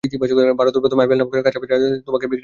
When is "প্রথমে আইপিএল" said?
0.83-1.19